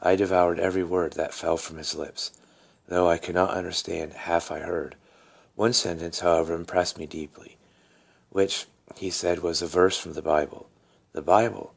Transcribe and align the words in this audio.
I 0.00 0.14
devoured 0.14 0.60
every 0.60 0.84
word 0.84 1.14
that 1.14 1.34
fell 1.34 1.56
from 1.56 1.78
his 1.78 1.92
lips, 1.92 2.30
though 2.86 3.08
I 3.08 3.18
could 3.18 3.34
not 3.34 3.50
understand 3.56 4.12
half 4.12 4.52
I 4.52 4.60
heard. 4.60 4.94
One 5.56 5.72
sentence, 5.72 6.20
however, 6.20 6.54
impressed 6.54 6.96
me 6.96 7.06
deeply, 7.06 7.56
which 8.30 8.66
he 8.94 9.10
said 9.10 9.40
was 9.40 9.60
a 9.60 9.66
verse 9.66 9.98
from 9.98 10.12
the 10.12 10.22
Bible. 10.22 10.68
The 11.12 11.22
Bible 11.22 11.74